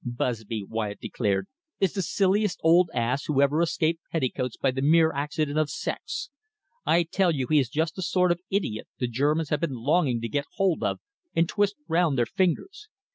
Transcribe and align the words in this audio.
"Busby," 0.03 0.63
Wyatt 0.67 0.99
declared, 0.99 1.45
"is 1.79 1.93
the 1.93 2.01
silliest 2.01 2.59
old 2.63 2.89
ass 2.91 3.25
who 3.25 3.39
ever 3.39 3.61
escaped 3.61 4.01
petticoats 4.11 4.57
by 4.57 4.71
the 4.71 4.81
mere 4.81 5.11
accident 5.13 5.59
of 5.59 5.69
sex. 5.69 6.31
I 6.87 7.03
tell 7.03 7.29
you 7.29 7.45
he 7.45 7.59
is 7.59 7.69
just 7.69 7.95
the 7.97 8.01
sort 8.01 8.31
of 8.31 8.41
idiot 8.49 8.87
the 8.97 9.07
Germans 9.07 9.49
have 9.49 9.59
been 9.61 9.75
longing 9.75 10.19
to 10.21 10.27
get 10.27 10.45
hold 10.55 10.81
of 10.83 10.99
and 11.35 11.47
twist 11.47 11.75
round 11.87 12.17
their 12.17 12.25
fingers. 12.25 12.87